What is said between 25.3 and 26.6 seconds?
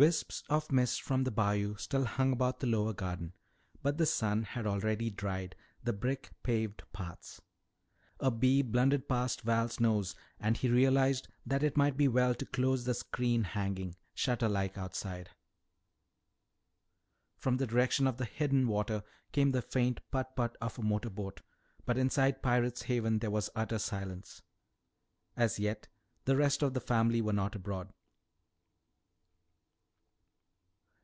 As yet the